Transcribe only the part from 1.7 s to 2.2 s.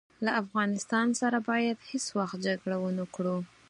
هیڅ